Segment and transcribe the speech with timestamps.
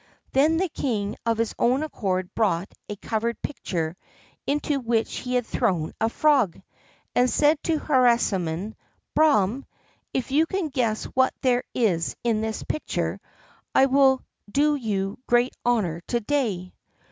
[0.31, 3.95] Then the king of his own accord brought a covered pitcher
[4.47, 6.59] into which he had thrown a frog,
[7.13, 8.73] and said to Harisarman:
[9.13, 9.67] "Brahman,
[10.11, 13.21] if you can guess what there is in this pitcher,
[13.75, 16.73] I will do you great honor to day."